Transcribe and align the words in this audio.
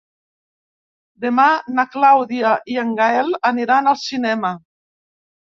Demà 1.25 1.45
na 1.79 1.85
Clàudia 1.95 2.55
i 2.77 2.79
en 2.85 2.97
Gaël 3.01 3.31
aniran 3.53 3.93
al 3.93 4.03
cinema. 4.09 4.55